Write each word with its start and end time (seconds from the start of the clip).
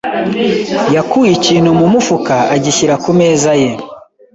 yakuye 0.95 1.31
ikintu 1.37 1.69
mu 1.79 1.85
mufuka 1.93 2.35
agishyira 2.55 2.95
ku 3.03 3.11
meza 3.19 3.51
ye. 3.61 3.71